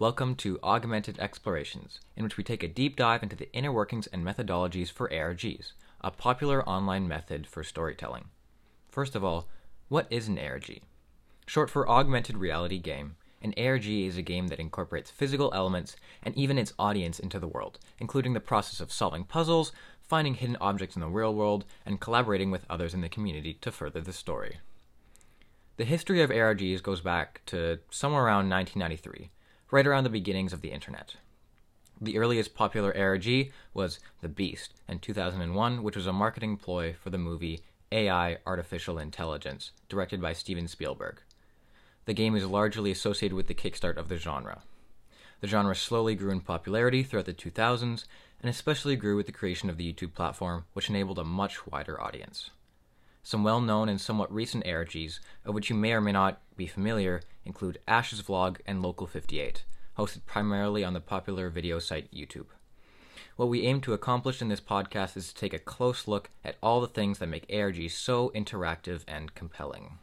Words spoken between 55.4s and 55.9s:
of which you